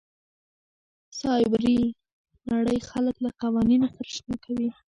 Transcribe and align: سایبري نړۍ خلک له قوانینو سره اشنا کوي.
سایبري 1.19 1.79
نړۍ 2.51 2.79
خلک 2.89 3.15
له 3.25 3.29
قوانینو 3.41 3.87
سره 3.95 4.07
اشنا 4.11 4.35
کوي. 4.45 4.69